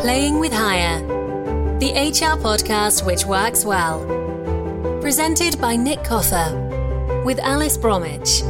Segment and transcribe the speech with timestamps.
[0.00, 1.00] Playing with Hire,
[1.78, 4.00] the HR podcast which works well.
[5.02, 8.42] Presented by Nick Coffer with Alice Bromwich.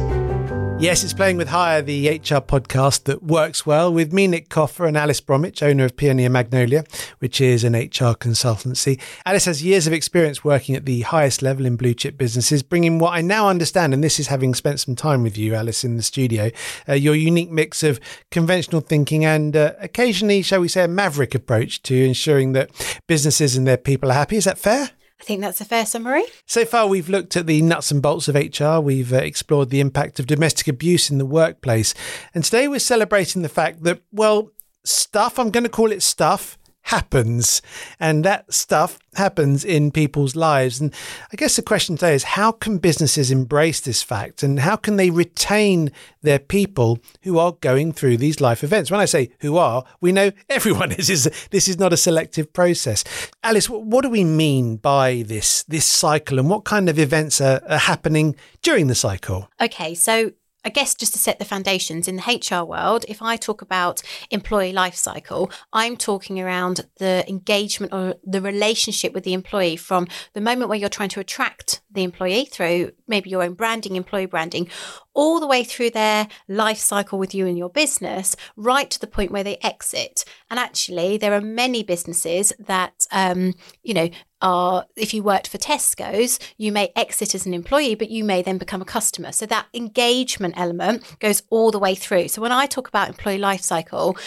[0.81, 4.87] Yes, it's Playing with Hire, the HR podcast that works well with me, Nick Coffer,
[4.87, 6.85] and Alice Bromwich, owner of Peony and Magnolia,
[7.19, 8.99] which is an HR consultancy.
[9.23, 12.97] Alice has years of experience working at the highest level in blue chip businesses, bringing
[12.97, 15.97] what I now understand, and this is having spent some time with you, Alice, in
[15.97, 16.49] the studio,
[16.89, 17.99] uh, your unique mix of
[18.31, 22.71] conventional thinking and uh, occasionally, shall we say, a maverick approach to ensuring that
[23.05, 24.37] businesses and their people are happy.
[24.37, 24.89] Is that fair?
[25.21, 26.23] I think that's a fair summary.
[26.47, 28.79] So far, we've looked at the nuts and bolts of HR.
[28.79, 31.93] We've uh, explored the impact of domestic abuse in the workplace.
[32.33, 34.49] And today we're celebrating the fact that, well,
[34.83, 37.61] stuff, I'm going to call it stuff, happens.
[37.99, 40.79] And that stuff happens in people's lives.
[40.79, 40.93] And
[41.31, 44.95] I guess the question today is how can businesses embrace this fact and how can
[44.95, 45.91] they retain
[46.21, 48.89] their people who are going through these life events?
[48.89, 51.09] When I say who are, we know everyone is.
[51.09, 53.03] is this is not a selective process.
[53.43, 57.61] Alice, what do we mean by this, this cycle and what kind of events are,
[57.67, 59.49] are happening during the cycle?
[59.61, 60.31] Okay, so
[60.63, 64.01] I guess just to set the foundations in the HR world, if I talk about
[64.29, 70.07] employee life cycle, I'm talking around the engagement or the relationship with the employee from
[70.33, 74.27] the moment where you're trying to attract the employee through maybe your own branding, employee
[74.27, 74.69] branding,
[75.13, 79.07] all the way through their life cycle with you and your business, right to the
[79.07, 80.23] point where they exit.
[80.49, 83.53] And actually, there are many businesses that, um,
[83.83, 84.09] you know,
[84.41, 88.41] are if you worked for Tesco's, you may exit as an employee, but you may
[88.41, 89.31] then become a customer.
[89.31, 92.29] So that engagement element goes all the way through.
[92.29, 94.17] So when I talk about employee life cycle,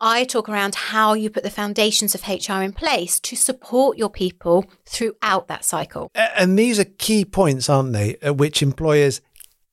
[0.00, 4.08] I talk around how you put the foundations of HR in place to support your
[4.08, 6.10] people throughout that cycle.
[6.14, 9.20] And these are key points, aren't they, at which employers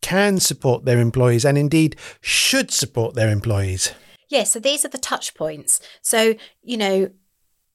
[0.01, 3.93] can support their employees and indeed should support their employees.
[4.29, 5.79] Yes, yeah, so these are the touch points.
[6.01, 7.09] So, you know,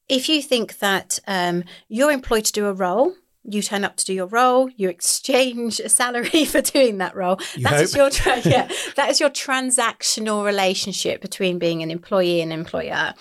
[0.09, 3.15] if you think that um, you're employed to do a role,
[3.45, 7.39] you turn up to do your role, you exchange a salary for doing that role.
[7.55, 12.41] You that is your tra- yeah, that is your transactional relationship between being an employee
[12.41, 13.15] and employer.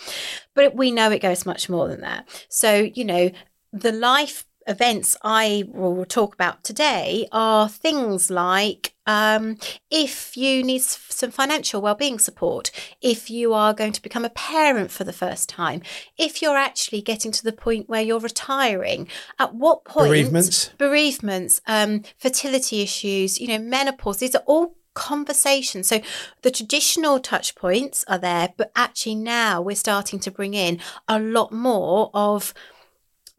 [0.53, 2.28] But we know it goes much more than that.
[2.50, 3.31] So, you know,
[3.74, 9.57] the life events I will talk about today are things like um,
[9.89, 14.91] if you need some financial well-being support, if you are going to become a parent
[14.91, 15.81] for the first time,
[16.17, 19.07] if you're actually getting to the point where you're retiring,
[19.39, 24.17] at what point bereavements, bereavements, um, fertility issues, you know, menopause.
[24.17, 25.83] These are all conversation.
[25.83, 26.01] So
[26.41, 31.19] the traditional touch points are there, but actually now we're starting to bring in a
[31.19, 32.53] lot more of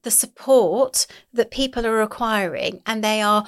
[0.03, 3.47] the support that people are requiring and they are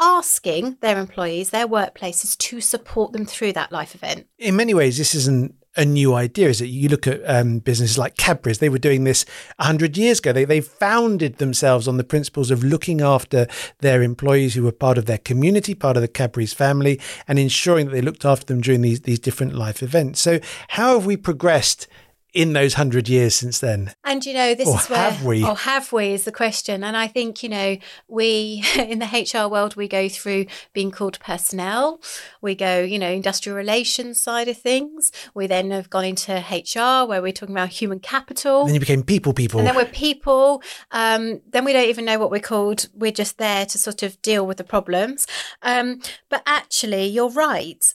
[0.00, 4.26] asking their employees, their workplaces to support them through that life event.
[4.38, 6.66] In many ways, this isn't a new idea, is it?
[6.66, 9.24] You look at um, businesses like Cadbury's, they were doing this
[9.56, 10.32] 100 years ago.
[10.32, 13.46] They, they founded themselves on the principles of looking after
[13.78, 17.86] their employees who were part of their community, part of the Cadbury's family, and ensuring
[17.86, 20.20] that they looked after them during these, these different life events.
[20.20, 21.86] So, how have we progressed
[22.32, 23.92] in those hundred years since then.
[24.04, 25.44] And you know, this or is where have we?
[25.44, 26.84] or have we is the question.
[26.84, 27.76] And I think, you know,
[28.08, 32.00] we in the HR world we go through being called personnel,
[32.40, 35.12] we go, you know, industrial relations side of things.
[35.34, 38.60] We then have gone into HR where we're talking about human capital.
[38.60, 39.60] And then you became people people.
[39.60, 40.62] And then we're people.
[40.90, 42.88] Um, then we don't even know what we're called.
[42.94, 45.26] We're just there to sort of deal with the problems.
[45.62, 47.94] Um, but actually, you're right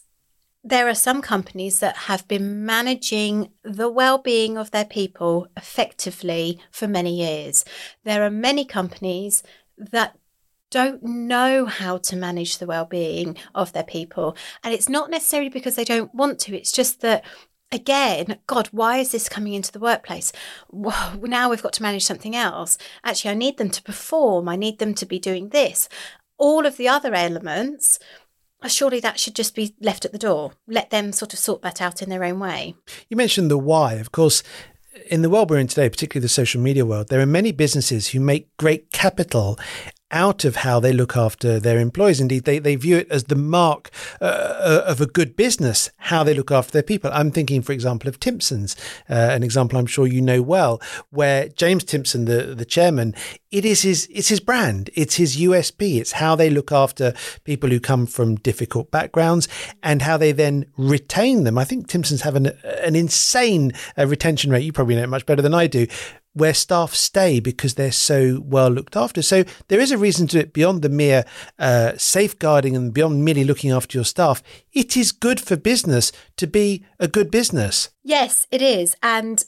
[0.65, 6.87] there are some companies that have been managing the well-being of their people effectively for
[6.87, 7.63] many years.
[8.03, 9.43] There are many companies
[9.77, 10.17] that
[10.71, 15.75] don't know how to manage the well-being of their people and it's not necessarily because
[15.75, 17.23] they don't want to it's just that
[17.71, 20.33] again, God, why is this coming into the workplace?
[20.69, 22.77] Well, now we've got to manage something else.
[23.03, 24.49] Actually, I need them to perform.
[24.49, 25.87] I need them to be doing this.
[26.37, 27.99] All of the other elements
[28.67, 30.53] surely that should just be left at the door.
[30.67, 32.75] Let them sort of sort that out in their own way.
[33.09, 33.93] You mentioned the why.
[33.93, 34.43] Of course,
[35.07, 38.09] in the world we're in today, particularly the social media world, there are many businesses
[38.09, 39.59] who make great capital
[40.11, 42.22] out of how they look after their employees.
[42.22, 43.90] Indeed, they, they view it as the mark
[44.22, 47.09] uh, of a good business, how they look after their people.
[47.13, 48.75] I'm thinking, for example, of Timpson's,
[49.09, 53.16] uh, an example I'm sure you know well, where James Timpson, the, the chairman,
[53.52, 57.13] it is his, it's his brand, it's his USP, it's how they look after
[57.43, 59.47] people who come from difficult backgrounds
[59.81, 61.57] and how they then retain them.
[61.57, 64.63] I think Timpson's have an, an insane uh, retention rate.
[64.63, 65.87] You probably know it much better than I do
[66.35, 69.22] where staff stay because they're so well looked after.
[69.22, 71.26] So there is a reason to it beyond the mere
[71.58, 74.43] uh, safeguarding and beyond merely looking after your staff.
[74.73, 77.90] It is good for business to be a good business.
[78.03, 78.96] Yes, it is.
[79.02, 79.43] And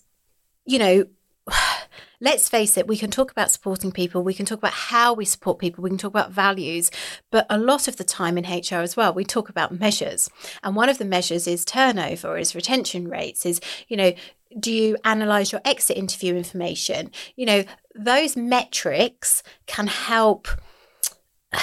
[0.66, 1.06] you know,
[2.20, 5.26] let's face it, we can talk about supporting people, we can talk about how we
[5.26, 6.92] support people, we can talk about values,
[7.32, 10.30] but a lot of the time in HR as well, we talk about measures.
[10.64, 14.14] And one of the measures is turnover, is retention rates, is, you know,
[14.60, 17.12] do you analyze your exit interview information?
[17.36, 17.64] You know,
[17.96, 20.48] those metrics can help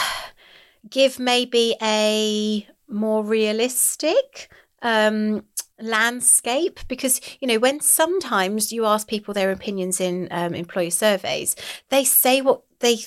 [0.90, 4.50] give maybe a more realistic
[4.82, 5.44] um,
[5.80, 11.56] landscape because you know when sometimes you ask people their opinions in um, employee surveys
[11.88, 12.98] they say what they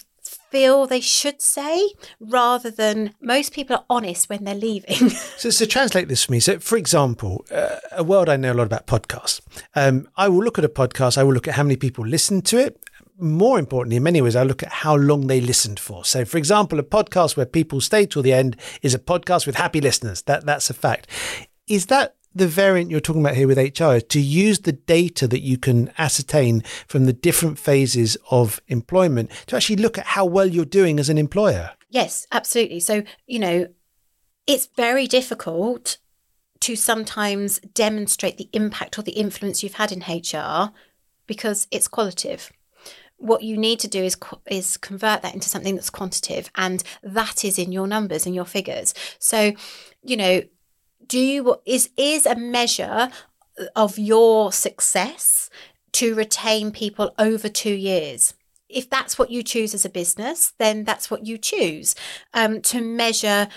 [0.49, 1.89] feel they should say
[2.19, 6.39] rather than most people are honest when they're leaving so, so translate this for me
[6.39, 9.41] so for example uh, a world i know a lot about podcasts
[9.75, 12.41] um, i will look at a podcast i will look at how many people listen
[12.41, 12.79] to it
[13.19, 16.05] more importantly, in many ways, I look at how long they listened for.
[16.05, 19.55] So, for example, a podcast where people stay till the end is a podcast with
[19.55, 20.21] happy listeners.
[20.23, 21.07] That that's a fact.
[21.67, 25.41] Is that the variant you're talking about here with HR to use the data that
[25.41, 30.47] you can ascertain from the different phases of employment to actually look at how well
[30.47, 31.71] you're doing as an employer.
[31.89, 32.79] Yes, absolutely.
[32.79, 33.67] So, you know,
[34.45, 35.97] it's very difficult
[36.61, 40.71] to sometimes demonstrate the impact or the influence you've had in HR
[41.27, 42.51] because it's qualitative.
[43.17, 47.43] What you need to do is is convert that into something that's quantitative, and that
[47.43, 48.93] is in your numbers and your figures.
[49.17, 49.53] So,
[50.03, 50.41] you know,
[51.07, 53.09] do you is is a measure
[53.75, 55.49] of your success
[55.93, 58.33] to retain people over two years.
[58.69, 61.95] If that's what you choose as a business then that's what you choose.
[62.33, 63.47] Um, to measure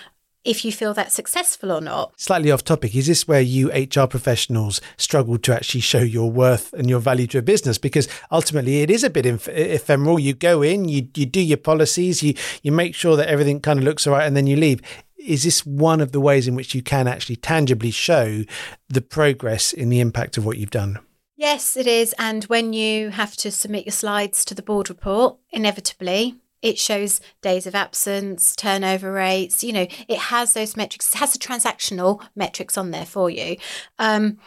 [0.44, 2.12] if you feel that's successful or not.
[2.18, 6.72] Slightly off topic, is this where you HR professionals struggle to actually show your worth
[6.72, 7.78] and your value to a business?
[7.78, 10.18] Because ultimately it is a bit ephemeral.
[10.18, 13.78] You go in, you, you do your policies, you, you make sure that everything kind
[13.78, 14.80] of looks all right, and then you leave
[15.18, 18.42] is this one of the ways in which you can actually tangibly show
[18.88, 20.98] the progress in the impact of what you've done?
[21.36, 22.14] Yes, it is.
[22.18, 27.20] And when you have to submit your slides to the board report, inevitably, it shows
[27.42, 29.64] days of absence, turnover rates.
[29.64, 31.14] You know, it has those metrics.
[31.14, 33.56] It has the transactional metrics on there for you.
[33.98, 34.38] Um,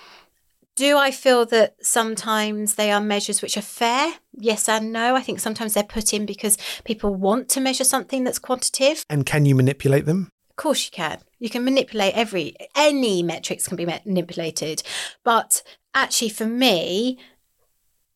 [0.76, 4.14] do I feel that sometimes they are measures which are fair?
[4.34, 5.16] Yes and no.
[5.16, 9.06] I think sometimes they're put in because people want to measure something that's quantitative.
[9.10, 10.30] And can you manipulate them?
[10.50, 11.20] Of course you can.
[11.40, 14.82] You can manipulate every any metrics can be manipulated,
[15.24, 15.62] but
[15.94, 17.18] actually for me,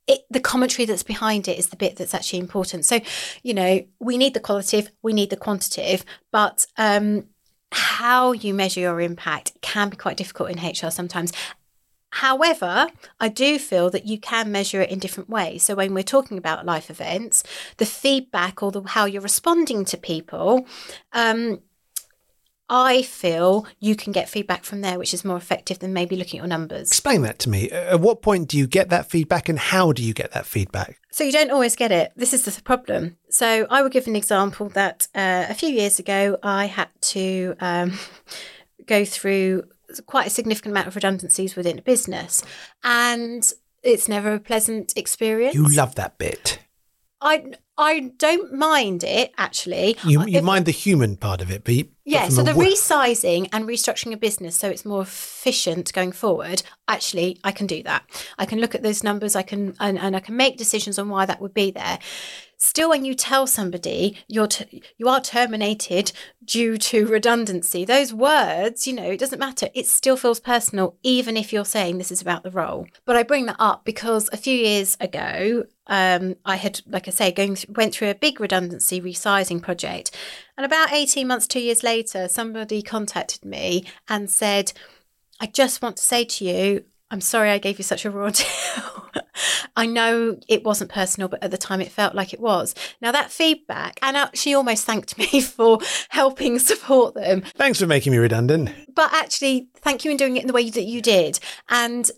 [0.08, 2.86] it, the commentary that's behind it is the bit that's actually important.
[2.86, 3.00] So,
[3.44, 7.26] you know, we need the qualitative, we need the quantitative, but um,
[7.72, 11.34] how you measure your impact can be quite difficult in HR sometimes.
[12.12, 12.88] However,
[13.20, 15.64] I do feel that you can measure it in different ways.
[15.64, 17.44] So when we're talking about life events,
[17.78, 20.66] the feedback or the how you're responding to people,
[21.12, 21.60] um,
[22.70, 26.40] I feel you can get feedback from there, which is more effective than maybe looking
[26.40, 26.90] at your numbers.
[26.90, 27.70] Explain that to me.
[27.70, 31.00] At what point do you get that feedback and how do you get that feedback?
[31.12, 32.12] So, you don't always get it.
[32.16, 33.18] This is the problem.
[33.30, 37.56] So, I will give an example that uh, a few years ago, I had to
[37.60, 37.98] um,
[38.86, 39.64] go through
[40.06, 42.44] quite a significant amount of redundancies within a business.
[42.84, 43.50] And
[43.84, 45.56] it's never a pleasant experience.
[45.56, 46.60] You love that bit.
[47.22, 49.98] I I don't mind it actually.
[50.04, 52.30] You, you if, mind the human part of it, but you, yeah.
[52.30, 56.64] So the resizing and restructuring a business so it's more efficient going forward.
[56.88, 58.04] Actually, I can do that.
[58.38, 59.36] I can look at those numbers.
[59.36, 62.00] I can and, and I can make decisions on why that would be there.
[62.60, 66.12] Still, when you tell somebody you're t- you are terminated
[66.44, 69.70] due to redundancy, those words, you know, it doesn't matter.
[69.76, 72.88] It still feels personal, even if you're saying this is about the role.
[73.06, 77.12] But I bring that up because a few years ago, um, I had, like I
[77.12, 80.16] say, going th- went through a big redundancy resizing project,
[80.58, 84.74] and about eighteen months, two years later, somebody contacted me and said,
[85.40, 88.30] "I just want to say to you, I'm sorry I gave you such a raw
[88.32, 88.46] deal.
[89.76, 92.74] I know it wasn't personal, but at the time it felt like it was.
[93.00, 97.42] Now, that feedback, and uh, she almost thanked me for helping support them.
[97.56, 98.72] Thanks for making me redundant.
[98.94, 101.40] But actually, thank you in doing it in the way that you did.
[101.70, 102.10] And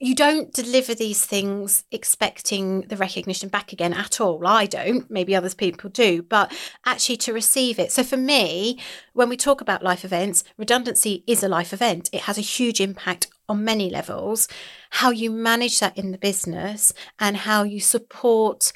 [0.00, 4.46] you don't deliver these things expecting the recognition back again at all.
[4.46, 6.52] I don't, maybe others people do, but
[6.84, 7.92] actually to receive it.
[7.92, 8.80] So for me,
[9.12, 12.10] when we talk about life events, redundancy is a life event.
[12.12, 14.48] It has a huge impact on many levels.
[14.90, 18.72] How you manage that in the business and how you support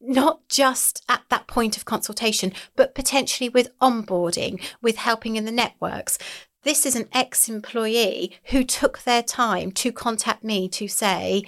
[0.00, 5.52] not just at that point of consultation, but potentially with onboarding, with helping in the
[5.52, 6.18] networks.
[6.64, 11.42] This is an ex employee who took their time to contact me to say,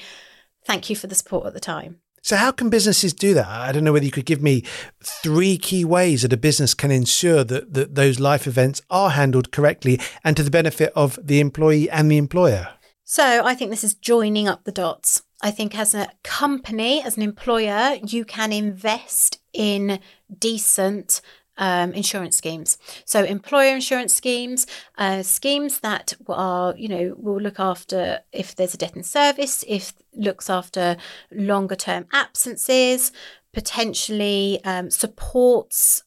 [0.66, 2.00] thank you for the support at the time.
[2.20, 3.46] So, how can businesses do that?
[3.46, 4.64] I don't know whether you could give me
[5.02, 9.52] three key ways that a business can ensure that, that those life events are handled
[9.52, 12.70] correctly and to the benefit of the employee and the employer.
[13.04, 15.22] So I think this is joining up the dots.
[15.42, 20.00] I think as a company, as an employer, you can invest in
[20.36, 21.20] decent
[21.56, 22.78] um, insurance schemes.
[23.04, 24.66] So employer insurance schemes,
[24.98, 29.64] uh, schemes that are, you know, will look after if there's a death in service,
[29.68, 30.96] if looks after
[31.32, 33.12] longer term absences,
[33.52, 36.02] potentially um, supports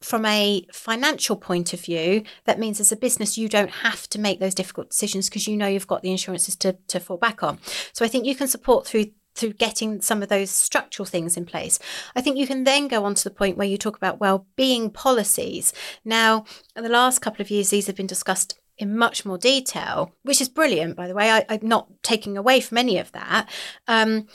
[0.00, 4.18] from a financial point of view, that means as a business, you don't have to
[4.18, 7.42] make those difficult decisions because you know you've got the insurances to, to fall back
[7.42, 7.58] on.
[7.92, 11.44] So I think you can support through through getting some of those structural things in
[11.44, 11.78] place.
[12.14, 14.90] I think you can then go on to the point where you talk about well-being
[14.90, 15.72] policies.
[16.04, 16.44] Now,
[16.76, 20.40] in the last couple of years, these have been discussed in much more detail, which
[20.40, 21.30] is brilliant, by the way.
[21.30, 23.48] I, am not taking away from any of that.
[23.86, 24.26] Um,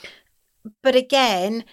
[0.82, 1.64] but again,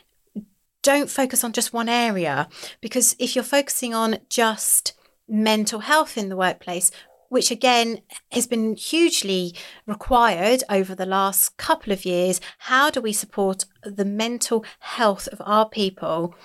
[0.81, 2.47] don't focus on just one area
[2.81, 4.93] because if you're focusing on just
[5.27, 6.91] mental health in the workplace,
[7.33, 9.55] which again has been hugely
[9.87, 12.39] required over the last couple of years.
[12.59, 16.35] How do we support the mental health of our people?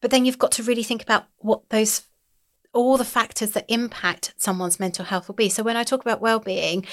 [0.00, 2.02] But then you've got to really think about what those
[2.72, 5.48] all the factors that impact someone's mental health will be.
[5.48, 6.84] So when I talk about well-being,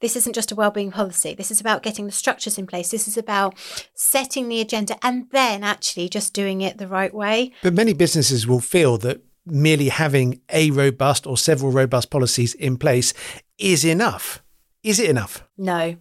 [0.00, 1.32] this isn't just a well-being policy.
[1.32, 2.90] This is about getting the structures in place.
[2.90, 3.54] This is about
[3.94, 7.52] setting the agenda and then actually just doing it the right way.
[7.62, 12.76] But many businesses will feel that merely having a robust or several robust policies in
[12.76, 13.12] place
[13.58, 14.42] is enough.
[14.82, 15.44] Is it enough?
[15.56, 15.96] No,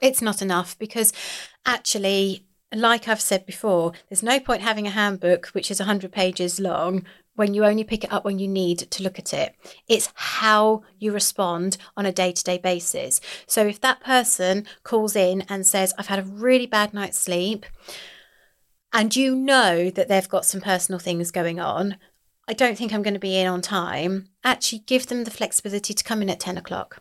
[0.00, 1.12] it's not enough because
[1.66, 6.60] actually, like I've said before, there's no point having a handbook which is 100 pages
[6.60, 7.04] long
[7.36, 9.54] when you only pick it up when you need to look at it.
[9.88, 13.20] It's how you respond on a day to day basis.
[13.46, 17.66] So if that person calls in and says, I've had a really bad night's sleep,
[18.92, 21.96] and you know that they've got some personal things going on,
[22.48, 25.94] I don't think I'm going to be in on time, actually give them the flexibility
[25.94, 27.00] to come in at 10 o'clock.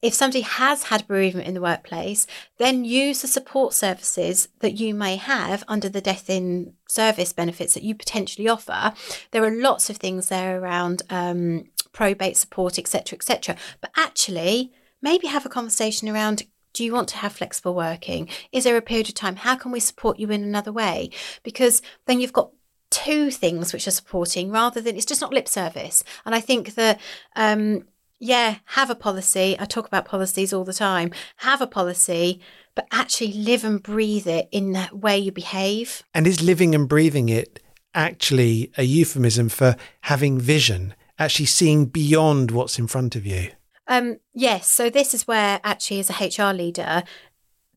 [0.00, 2.26] If somebody has had bereavement in the workplace,
[2.58, 7.74] then use the support services that you may have under the death in service benefits
[7.74, 8.92] that you potentially offer.
[9.32, 13.56] There are lots of things there around um, probate support, etc., etc.
[13.80, 18.28] But actually, maybe have a conversation around do you want to have flexible working?
[18.52, 19.36] Is there a period of time?
[19.36, 21.08] How can we support you in another way?
[21.42, 22.50] Because then you've got
[22.90, 26.04] two things which are supporting rather than it's just not lip service.
[26.24, 27.00] And I think that,
[27.34, 27.84] um,
[28.18, 29.56] yeah, have a policy.
[29.58, 31.12] I talk about policies all the time.
[31.38, 32.40] Have a policy,
[32.74, 36.02] but actually live and breathe it in the way you behave.
[36.14, 37.60] And is living and breathing it
[37.94, 43.50] actually a euphemism for having vision, actually seeing beyond what's in front of you?
[43.88, 44.70] Um, yes.
[44.70, 47.02] So this is where actually, as a HR leader,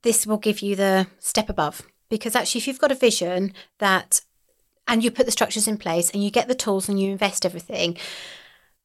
[0.02, 4.22] this will give you the step above because actually, if you've got a vision that
[4.90, 7.46] and you put the structures in place and you get the tools and you invest
[7.46, 7.98] everything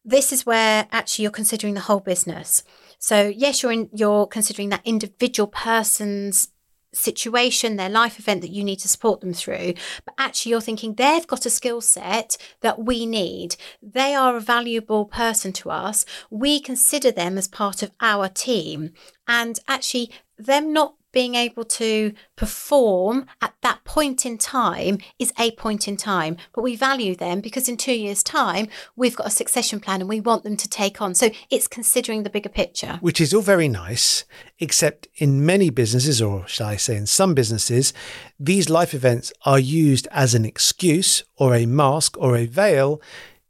[0.04, 2.62] this is where actually you're considering the whole business.
[2.98, 6.48] So yes you're in, you're considering that individual person's
[6.92, 10.94] situation their life event that you need to support them through but actually you're thinking
[10.94, 13.56] they've got a skill set that we need.
[13.82, 16.06] They are a valuable person to us.
[16.30, 18.92] We consider them as part of our team.
[19.26, 25.52] And actually them not being able to perform at that point in time is a
[25.52, 28.66] point in time, but we value them because in two years' time,
[28.96, 31.14] we've got a succession plan and we want them to take on.
[31.14, 32.98] So it's considering the bigger picture.
[33.00, 34.24] Which is all very nice,
[34.58, 37.94] except in many businesses, or shall I say in some businesses,
[38.38, 43.00] these life events are used as an excuse or a mask or a veil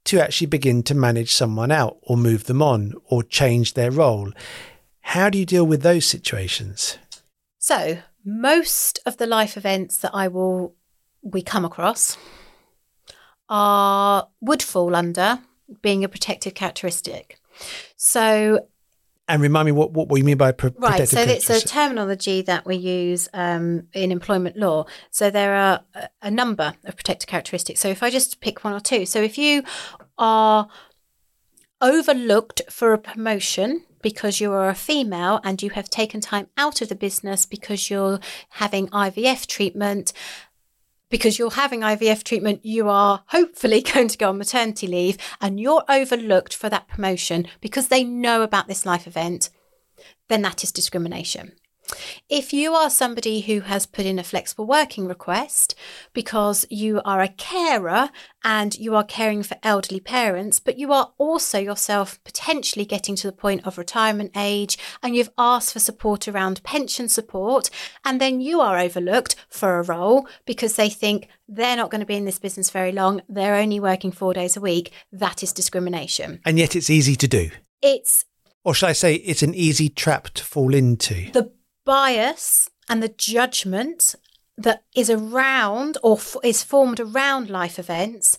[0.05, 4.31] to actually begin to manage someone out or move them on or change their role.
[5.09, 6.99] How do you deal with those situations?
[7.65, 10.75] So, most of the life events that I will
[11.23, 12.19] we come across
[13.49, 15.39] are would fall under
[15.81, 17.39] being a protective characteristic.
[17.97, 18.67] So,
[19.29, 21.09] and remind me what what we mean by pro- right.
[21.09, 24.85] So it's a terminology that we use um, in employment law.
[25.11, 27.81] So there are a, a number of protective characteristics.
[27.81, 29.63] So if I just pick one or two, so if you
[30.19, 30.69] are
[31.85, 36.81] overlooked for a promotion because you are a female and you have taken time out
[36.81, 40.13] of the business because you're having IVF treatment.
[41.11, 45.61] Because you're having IVF treatment, you are hopefully going to go on maternity leave and
[45.61, 49.51] you're overlooked for that promotion because they know about this life event,
[50.29, 51.53] then that is discrimination.
[52.29, 55.75] If you are somebody who has put in a flexible working request
[56.13, 58.11] because you are a carer
[58.43, 63.27] and you are caring for elderly parents, but you are also yourself potentially getting to
[63.27, 67.71] the point of retirement age and you've asked for support around pension support,
[68.05, 72.07] and then you are overlooked for a role because they think they're not going to
[72.07, 75.53] be in this business very long, they're only working four days a week, that is
[75.53, 76.41] discrimination.
[76.45, 77.51] And yet it's easy to do.
[77.83, 78.25] It's
[78.65, 81.31] or should I say, it's an easy trap to fall into?
[81.33, 81.53] The
[81.85, 84.15] bias and the judgment
[84.57, 88.39] that is around or f- is formed around life events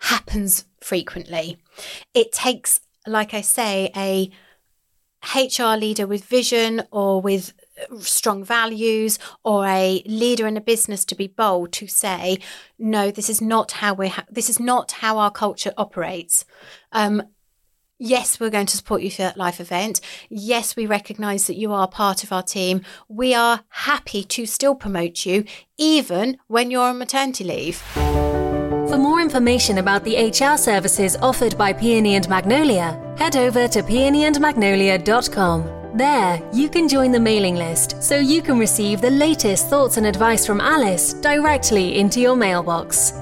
[0.00, 1.58] happens frequently.
[2.14, 4.30] It takes, like I say, a
[5.34, 7.52] HR leader with vision or with
[8.00, 12.38] strong values or a leader in a business to be bold to say
[12.78, 16.44] no this is not how we ha- this is not how our culture operates
[16.92, 17.22] um,
[17.98, 21.72] yes we're going to support you for that life event yes we recognize that you
[21.72, 25.44] are part of our team we are happy to still promote you
[25.76, 27.82] even when you're on maternity leave
[28.88, 33.82] for more information about the HR services offered by Peony and Magnolia, head over to
[33.82, 35.78] peonyandmagnolia.com.
[35.94, 40.06] There, you can join the mailing list so you can receive the latest thoughts and
[40.06, 43.12] advice from Alice directly into your mailbox.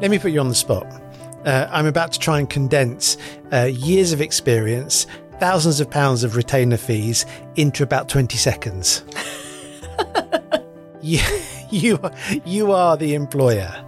[0.00, 1.03] Let me put you on the spot.
[1.44, 3.16] Uh, I'm about to try and condense
[3.52, 5.06] uh, years of experience,
[5.38, 9.04] thousands of pounds of retainer fees into about 20 seconds.
[11.02, 11.20] you,
[11.70, 11.98] you,
[12.44, 13.84] you are the employer.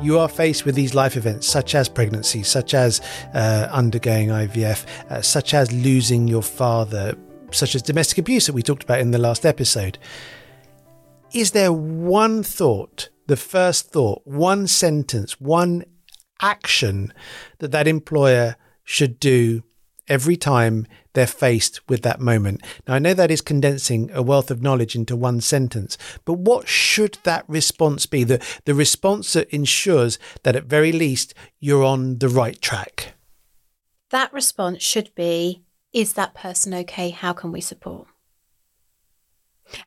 [0.00, 3.00] You are faced with these life events, such as pregnancy, such as
[3.34, 7.14] uh, undergoing IVF, uh, such as losing your father,
[7.50, 9.98] such as domestic abuse that we talked about in the last episode.
[11.32, 15.84] Is there one thought, the first thought, one sentence, one
[16.40, 17.12] action
[17.58, 19.62] that that employer should do
[20.08, 22.60] every time they're faced with that moment.
[22.86, 26.68] Now, I know that is condensing a wealth of knowledge into one sentence, but what
[26.68, 28.24] should that response be?
[28.24, 33.14] The, the response that ensures that at very least you're on the right track.
[34.10, 37.10] That response should be is that person okay?
[37.10, 38.06] How can we support?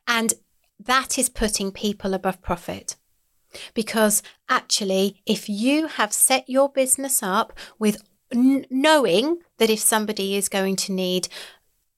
[0.06, 0.34] And
[0.78, 2.96] that is putting people above profit.
[3.74, 10.36] Because actually, if you have set your business up with n- knowing that if somebody
[10.36, 11.28] is going to need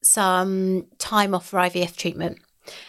[0.03, 2.39] some time off for IVF treatment,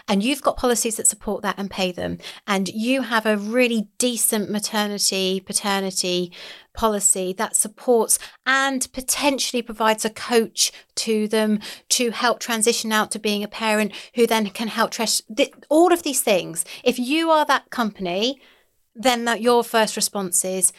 [0.08, 3.90] and you've got policies that support that and pay them, and you have a really
[3.98, 6.32] decent maternity, paternity
[6.74, 13.20] policy that supports and potentially provides a coach to them to help transition out to
[13.20, 14.94] being a parent who then can help
[15.70, 16.66] all of these things.
[16.84, 18.40] If you are that company,
[18.98, 20.74] then that your first response is,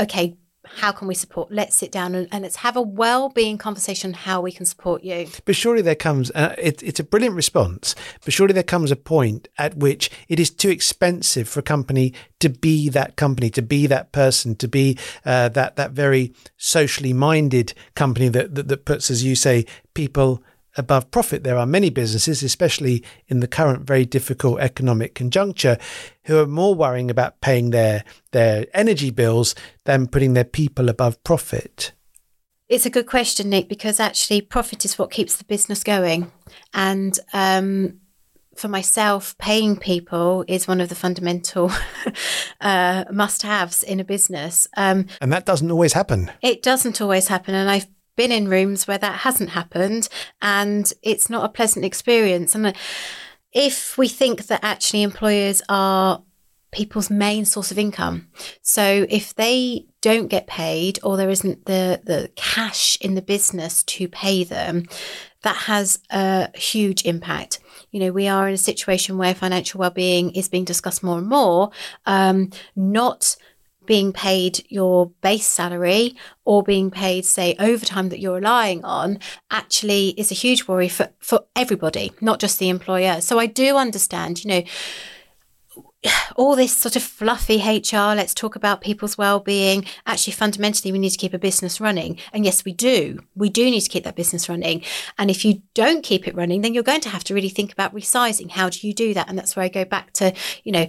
[0.00, 0.36] okay,
[0.76, 1.50] how can we support?
[1.50, 5.26] Let's sit down and, and let's have a well-being conversation how we can support you.
[5.44, 8.96] But surely there comes, uh, it, it's a brilliant response, but surely there comes a
[8.96, 13.62] point at which it is too expensive for a company to be that company, to
[13.62, 18.84] be that person, to be uh, that that very socially minded company that, that that
[18.84, 19.64] puts, as you say,
[19.94, 20.42] people
[20.76, 21.44] above profit.
[21.44, 25.78] There are many businesses, especially in the current very difficult economic conjuncture,
[26.24, 29.54] who are more worrying about paying their their energy bills
[29.84, 31.92] than putting their people above profit.
[32.68, 36.30] It's a good question, Nick, because actually profit is what keeps the business going,
[36.74, 38.00] and um,
[38.58, 41.70] for myself, paying people is one of the fundamental
[42.60, 44.68] uh, must-haves in a business.
[44.76, 46.30] Um, and that doesn't always happen.
[46.42, 47.86] It doesn't always happen, and I've
[48.18, 50.08] been in rooms where that hasn't happened
[50.42, 52.54] and it's not a pleasant experience.
[52.54, 52.74] And
[53.52, 56.22] if we think that actually employers are
[56.70, 58.28] people's main source of income.
[58.60, 63.82] So if they don't get paid or there isn't the, the cash in the business
[63.84, 64.84] to pay them,
[65.42, 67.60] that has a huge impact.
[67.90, 71.28] You know, we are in a situation where financial well-being is being discussed more and
[71.28, 71.70] more,
[72.04, 73.36] um, not
[73.88, 79.18] being paid your base salary or being paid, say, overtime that you're relying on
[79.50, 83.22] actually is a huge worry for, for everybody, not just the employer.
[83.22, 84.62] So I do understand, you know,
[86.36, 89.86] all this sort of fluffy HR, let's talk about people's well-being.
[90.06, 92.18] Actually, fundamentally, we need to keep a business running.
[92.32, 93.20] And yes, we do.
[93.34, 94.82] We do need to keep that business running.
[95.16, 97.72] And if you don't keep it running, then you're going to have to really think
[97.72, 98.50] about resizing.
[98.50, 99.30] How do you do that?
[99.30, 100.86] And that's where I go back to, you know,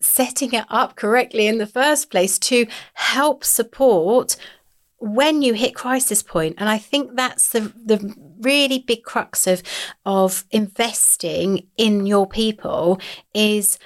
[0.00, 4.36] setting it up correctly in the first place to help support
[4.98, 9.62] when you hit crisis point and i think that's the the really big crux of
[10.06, 12.98] of investing in your people
[13.34, 13.78] is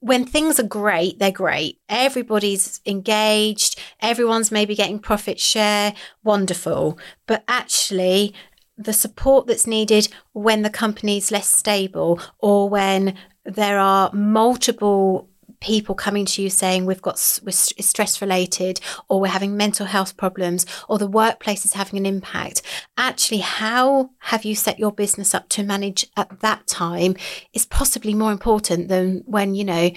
[0.00, 1.80] when things are great, they're great.
[1.88, 6.98] Everybody's engaged, everyone's maybe getting profit share, wonderful.
[7.26, 8.34] But actually,
[8.76, 13.16] the support that's needed when the company's less stable or when
[13.48, 15.28] there are multiple
[15.60, 20.16] people coming to you saying we've got we're stress related or we're having mental health
[20.16, 22.62] problems or the workplace is having an impact
[22.96, 27.16] actually how have you set your business up to manage at that time
[27.52, 29.90] is possibly more important than when you know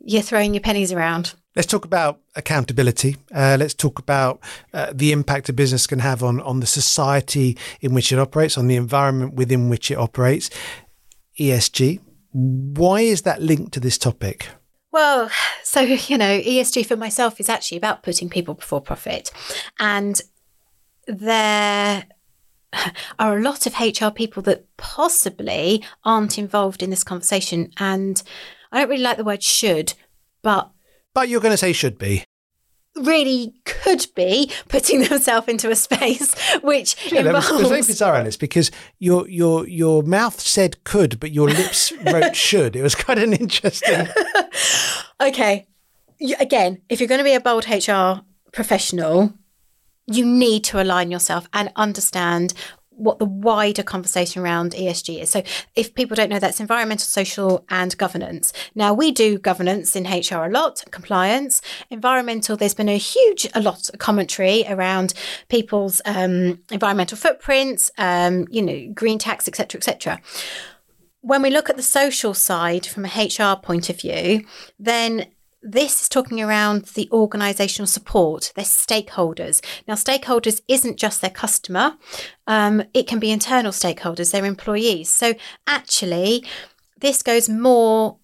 [0.00, 3.16] you're throwing your pennies around Let's talk about accountability.
[3.34, 4.38] Uh, let's talk about
[4.72, 8.56] uh, the impact a business can have on, on the society in which it operates,
[8.56, 10.48] on the environment within which it operates.
[11.40, 11.98] ESG.
[12.32, 14.48] Why is that linked to this topic?
[14.92, 15.30] Well,
[15.62, 19.30] so, you know, ESG for myself is actually about putting people before profit.
[19.78, 20.20] And
[21.06, 22.04] there
[23.18, 27.72] are a lot of HR people that possibly aren't involved in this conversation.
[27.78, 28.22] And
[28.72, 29.94] I don't really like the word should,
[30.42, 30.70] but.
[31.14, 32.24] But you're going to say should be
[33.00, 37.50] really could be putting themselves into a space which yeah, involves...
[37.50, 41.92] It was, very bizarre, Alice, because your your your mouth said could, but your lips
[42.04, 42.76] wrote should.
[42.76, 44.08] It was quite an interesting.
[45.20, 45.66] okay,
[46.38, 49.34] again, if you're going to be a bold HR professional,
[50.06, 52.52] you need to align yourself and understand
[53.00, 55.30] what the wider conversation around ESG is.
[55.30, 55.42] So,
[55.74, 58.52] if people don't know, that's environmental, social, and governance.
[58.74, 62.56] Now, we do governance in HR a lot, compliance, environmental.
[62.56, 65.14] There's been a huge, a lot of commentary around
[65.48, 70.20] people's um, environmental footprints, um, you know, green tax, etc., etc.
[71.22, 74.44] When we look at the social side from a HR point of view,
[74.78, 75.26] then
[75.62, 79.64] this is talking around the organizational support, their stakeholders.
[79.86, 81.96] Now, stakeholders isn't just their customer,
[82.46, 85.10] um, it can be internal stakeholders, their employees.
[85.10, 85.34] So,
[85.66, 86.44] actually,
[87.00, 88.16] this goes more.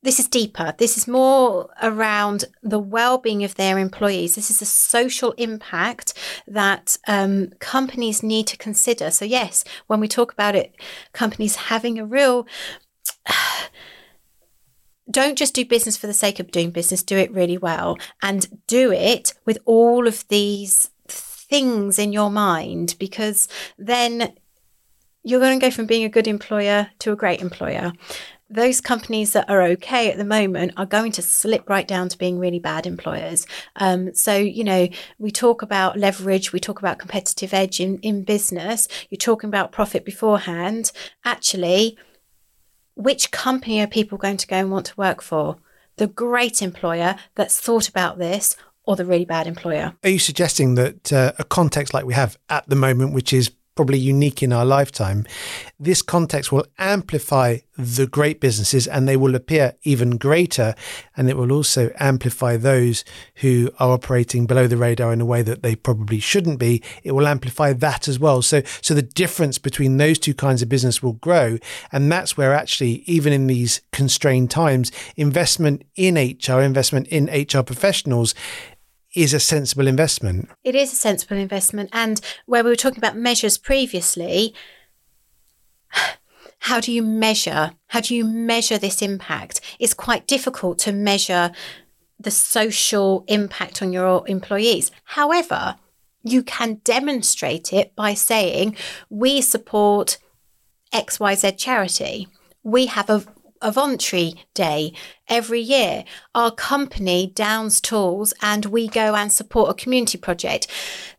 [0.00, 0.74] This is deeper.
[0.78, 4.36] This is more around the well-being of their employees.
[4.36, 6.14] This is a social impact
[6.46, 9.10] that um, companies need to consider.
[9.10, 10.76] So yes, when we talk about it,
[11.12, 12.46] companies having a real
[15.10, 18.66] don't just do business for the sake of doing business, do it really well and
[18.66, 24.32] do it with all of these things in your mind because then
[25.22, 27.92] you're going to go from being a good employer to a great employer.
[28.50, 32.16] Those companies that are okay at the moment are going to slip right down to
[32.16, 33.46] being really bad employers.
[33.76, 38.24] Um, so, you know, we talk about leverage, we talk about competitive edge in, in
[38.24, 40.92] business, you're talking about profit beforehand.
[41.26, 41.98] Actually,
[42.98, 45.56] which company are people going to go and want to work for?
[45.96, 49.94] The great employer that's thought about this or the really bad employer?
[50.02, 53.52] Are you suggesting that uh, a context like we have at the moment, which is
[53.78, 55.24] probably unique in our lifetime,
[55.78, 60.74] this context will amplify the great businesses and they will appear even greater.
[61.16, 63.04] And it will also amplify those
[63.36, 66.82] who are operating below the radar in a way that they probably shouldn't be.
[67.04, 68.42] It will amplify that as well.
[68.42, 71.58] So, so the difference between those two kinds of business will grow.
[71.92, 77.62] And that's where actually, even in these constrained times, investment in HR, investment in HR
[77.62, 78.34] professionals
[79.14, 80.48] is a sensible investment.
[80.64, 81.90] It is a sensible investment.
[81.92, 84.54] And where we were talking about measures previously,
[86.60, 87.72] how do you measure?
[87.88, 89.60] How do you measure this impact?
[89.78, 91.52] It's quite difficult to measure
[92.20, 94.90] the social impact on your employees.
[95.04, 95.76] However,
[96.24, 98.76] you can demonstrate it by saying,
[99.08, 100.18] we support
[100.92, 102.28] XYZ charity.
[102.64, 103.24] We have a
[103.62, 104.92] a voluntary day
[105.28, 106.04] every year.
[106.34, 110.66] Our company downs tools and we go and support a community project.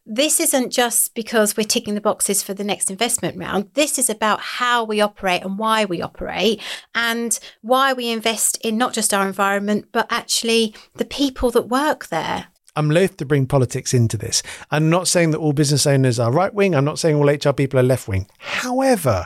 [0.05, 3.69] This isn't just because we're ticking the boxes for the next investment round.
[3.73, 6.61] This is about how we operate and why we operate
[6.95, 12.07] and why we invest in not just our environment, but actually the people that work
[12.07, 12.47] there.
[12.75, 14.41] I'm loath to bring politics into this.
[14.71, 16.73] I'm not saying that all business owners are right wing.
[16.73, 18.27] I'm not saying all HR people are left wing.
[18.37, 19.25] However,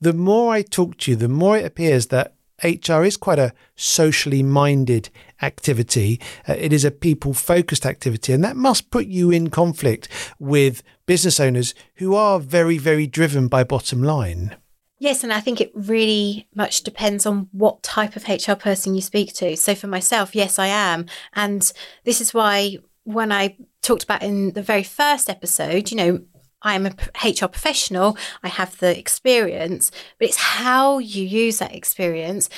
[0.00, 3.52] the more I talk to you, the more it appears that HR is quite a
[3.76, 6.20] socially minded activity.
[6.48, 10.82] Uh, it is a people focused activity, and that must put you in conflict with
[11.06, 14.56] business owners who are very, very driven by bottom line.
[14.98, 19.00] Yes, and I think it really much depends on what type of HR person you
[19.00, 19.56] speak to.
[19.56, 21.06] So for myself, yes, I am.
[21.34, 21.72] And
[22.04, 26.20] this is why when I talked about in the very first episode, you know,
[26.62, 26.94] I am a
[27.24, 32.48] HR professional, I have the experience, but it's how you use that experience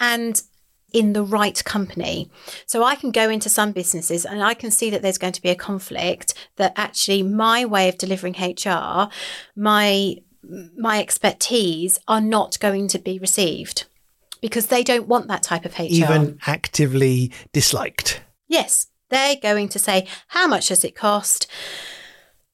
[0.00, 0.42] and
[0.92, 2.30] in the right company.
[2.66, 5.42] So I can go into some businesses and I can see that there's going to
[5.42, 9.08] be a conflict that actually my way of delivering HR,
[9.56, 10.16] my
[10.76, 13.84] my expertise are not going to be received
[14.40, 15.84] because they don't want that type of HR.
[15.84, 18.20] Even actively disliked.
[18.48, 21.46] Yes, they're going to say, How much does it cost?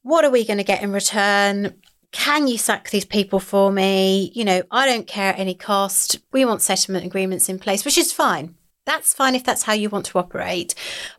[0.09, 1.75] What are we going to get in return?
[2.11, 4.31] Can you sack these people for me?
[4.33, 6.17] You know, I don't care at any cost.
[6.31, 8.55] We want settlement agreements in place, which is fine.
[8.87, 10.73] That's fine if that's how you want to operate.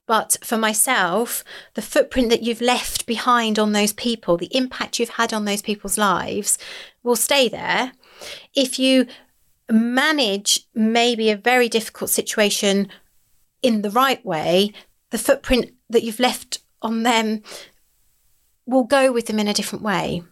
[0.06, 5.10] But for myself, the footprint that you've left behind on those people, the impact you've
[5.10, 6.58] had on those people's lives
[7.04, 7.92] will stay there.
[8.56, 9.06] If you
[9.70, 12.88] manage maybe a very difficult situation
[13.62, 14.72] in the right way,
[15.10, 17.42] the footprint that you've left on them
[18.70, 20.22] will go with them in a different way.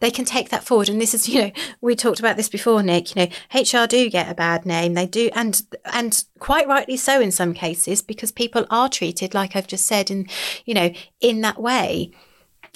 [0.00, 0.90] They can take that forward.
[0.90, 3.14] And this is, you know, we talked about this before, Nick.
[3.14, 4.94] You know, HR do get a bad name.
[4.94, 9.56] They do, and and quite rightly so in some cases, because people are treated, like
[9.56, 10.26] I've just said, in,
[10.64, 12.12] you know, in that way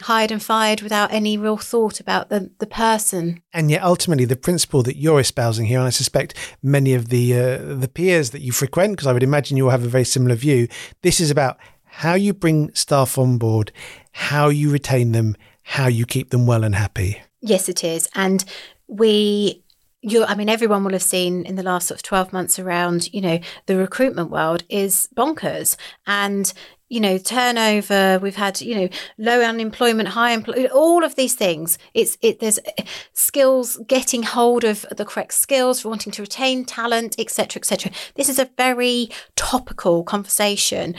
[0.02, 3.42] hired and fired without any real thought about the, the person.
[3.52, 7.34] And yet, ultimately, the principle that you're espousing here, and I suspect many of the
[7.34, 10.04] uh, the peers that you frequent, because I would imagine you will have a very
[10.04, 10.68] similar view.
[11.02, 13.72] This is about how you bring staff on board,
[14.12, 17.22] how you retain them, how you keep them well and happy.
[17.40, 18.08] Yes, it is.
[18.14, 18.44] And
[18.86, 19.62] we
[20.02, 23.12] you I mean everyone will have seen in the last sort of 12 months around,
[23.12, 26.52] you know, the recruitment world is bonkers and
[26.90, 31.78] you know turnover we've had you know low unemployment high employment all of these things
[31.94, 37.14] it's it there's eh, skills getting hold of the correct skills wanting to retain talent
[37.18, 40.94] etc etc this is a very topical conversation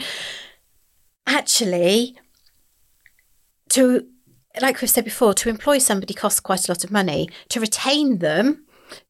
[1.26, 2.16] actually
[3.72, 4.06] to
[4.60, 7.28] like we've said before, to employ somebody costs quite a lot of money.
[7.50, 8.64] To retain them,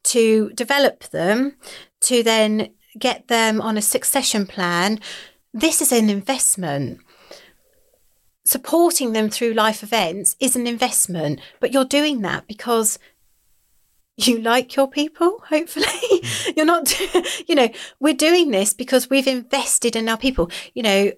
[0.05, 1.57] to develop them,
[2.03, 5.01] to then get them on a succession plan,
[5.53, 7.01] this is an investment.
[8.44, 12.98] Supporting them through life events is an investment, but you're doing that because
[14.16, 15.87] you like your people, hopefully.
[16.57, 16.94] You're not,
[17.48, 20.51] you know, we're doing this because we've invested in our people.
[20.75, 21.12] You know,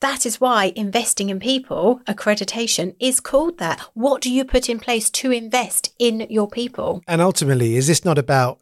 [0.00, 3.80] that is why investing in people, accreditation, is called that.
[3.94, 7.02] What do you put in place to invest in your people?
[7.08, 8.60] And ultimately, is this not about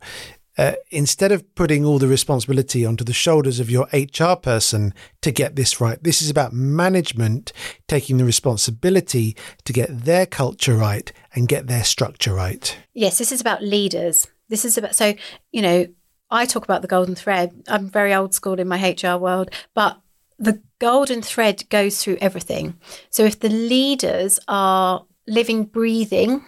[0.59, 5.31] uh, instead of putting all the responsibility onto the shoulders of your HR person to
[5.31, 7.53] get this right, this is about management
[7.89, 12.79] taking the responsibility to get their culture right and get their structure right.
[12.95, 14.27] Yes, this is about leaders.
[14.49, 15.15] This is about, so,
[15.53, 15.87] you know,
[16.31, 17.63] I talk about the golden thread.
[17.69, 20.01] I'm very old school in my HR world, but
[20.39, 22.79] the golden thread goes through everything.
[23.11, 26.45] So if the leaders are living, breathing,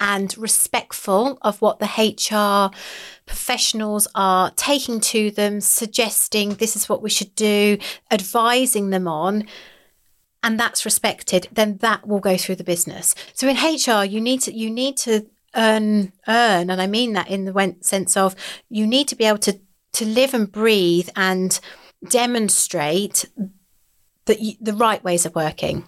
[0.00, 2.74] and respectful of what the HR
[3.26, 7.76] professionals are taking to them, suggesting this is what we should do,
[8.10, 9.44] advising them on,
[10.42, 13.14] and that's respected, then that will go through the business.
[13.34, 17.28] So in HR, you need to you need to earn earn, and I mean that
[17.28, 18.34] in the sense of
[18.70, 19.60] you need to be able to
[19.92, 21.60] to live and breathe and
[22.08, 23.28] demonstrate
[24.26, 25.84] that you, the right ways of working.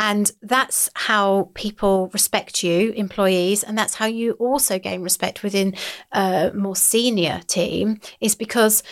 [0.00, 5.74] And that's how people respect you, employees, and that's how you also gain respect within
[6.12, 8.84] a more senior team, is because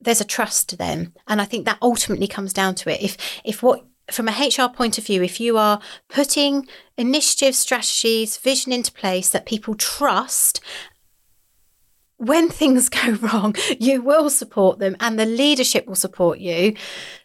[0.00, 1.14] there's a trust then.
[1.26, 3.02] And I think that ultimately comes down to it.
[3.02, 8.36] If if what from a HR point of view, if you are putting initiatives, strategies,
[8.36, 10.60] vision into place that people trust
[12.22, 16.74] when things go wrong, you will support them and the leadership will support you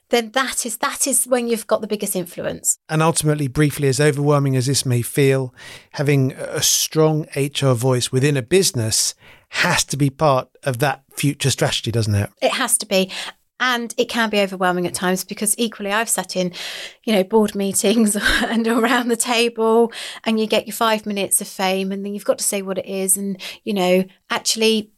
[0.10, 2.80] then that is that is when you've got the biggest influence.
[2.88, 5.54] And ultimately, briefly, as overwhelming as this may feel,
[5.92, 9.16] having a strong HR voice within a business
[9.50, 12.30] has to be part of that future strategy, doesn't it?
[12.42, 13.12] It has to be.
[13.60, 16.54] And it can be overwhelming at times because equally I've sat in,
[17.04, 19.92] you know, board meetings and around the table
[20.24, 22.78] and you get your five minutes of fame and then you've got to say what
[22.78, 23.18] it is.
[23.18, 24.92] And, you know, actually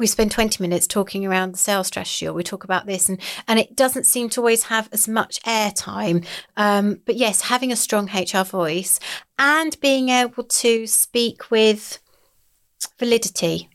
[0.00, 3.20] we spend 20 minutes talking around the sales strategy or we talk about this and
[3.46, 6.24] and it doesn't seem to always have as much airtime
[6.56, 8.98] um, but yes having a strong hr voice
[9.38, 12.00] and being able to speak with
[12.98, 13.68] validity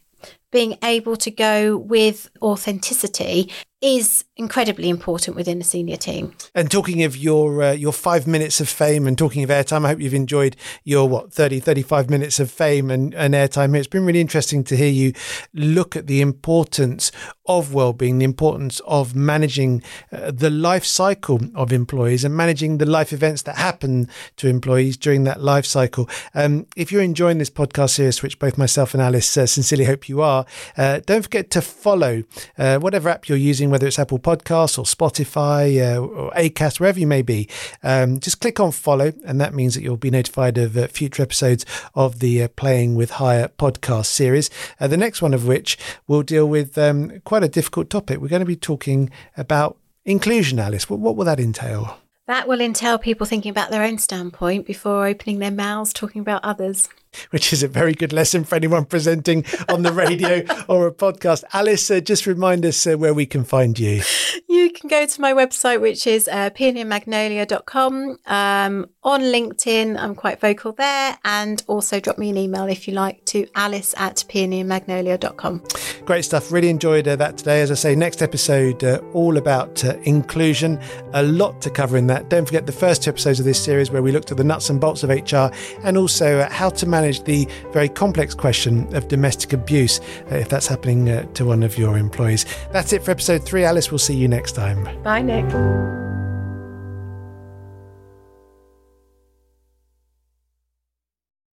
[0.55, 3.51] being able to go with authenticity
[3.85, 6.33] is incredibly important within a senior team.
[6.55, 9.89] And talking of your uh, your 5 minutes of fame and talking of airtime I
[9.89, 13.77] hope you've enjoyed your what 30 35 minutes of fame and, and airtime.
[13.77, 15.13] It's been really interesting to hear you
[15.53, 17.11] look at the importance
[17.45, 22.87] of well-being, the importance of managing uh, the life cycle of employees and managing the
[22.87, 26.09] life events that happen to employees during that life cycle.
[26.33, 30.09] Um, if you're enjoying this podcast series, which both myself and Alice uh, sincerely hope
[30.09, 32.23] you are, uh, don't forget to follow
[32.57, 36.97] uh, whatever app you're using whether it's Apple Podcasts or Spotify uh, or Acast, wherever
[36.97, 37.49] you may be.
[37.83, 41.21] Um, just click on follow, and that means that you'll be notified of uh, future
[41.21, 44.49] episodes of the uh, Playing with Hire podcast series.
[44.79, 48.21] Uh, the next one of which will deal with um, quite a difficult topic.
[48.21, 50.89] We're going to be talking about inclusion, Alice.
[50.89, 51.97] What, what will that entail?
[52.27, 56.45] That will entail people thinking about their own standpoint before opening their mouths talking about
[56.45, 56.87] others.
[57.31, 61.43] Which is a very good lesson for anyone presenting on the radio or a podcast.
[61.53, 64.01] Alice, uh, just remind us uh, where we can find you.
[64.47, 68.19] You can go to my website, which is uh, peonyandmagnolia.com.
[68.25, 71.17] Um, on LinkedIn, I'm quite vocal there.
[71.23, 75.63] And also drop me an email if you like to alice at peonyandmagnolia.com.
[76.05, 76.51] Great stuff.
[76.51, 77.61] Really enjoyed uh, that today.
[77.61, 80.79] As I say, next episode, uh, all about uh, inclusion.
[81.13, 82.29] A lot to cover in that.
[82.29, 84.69] Don't forget the first two episodes of this series where we looked at the nuts
[84.69, 89.07] and bolts of HR and also uh, how to manage the very complex question of
[89.07, 89.99] domestic abuse
[90.31, 92.45] uh, if that's happening uh, to one of your employees.
[92.71, 93.63] That's it for episode three.
[93.63, 94.87] Alice, we'll see you next time.
[95.03, 95.45] Bye, Nick.